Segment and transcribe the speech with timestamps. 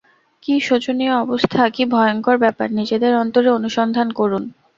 [0.43, 1.61] কি শোচনীয় অবস্থা!
[1.69, 2.67] কি ভয়ঙ্কর ব্যাপার!
[2.79, 4.43] নিজেদের অন্তরে অনুসন্ধান করুন।